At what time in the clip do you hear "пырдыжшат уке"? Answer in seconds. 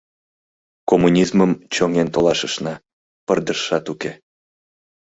3.25-4.11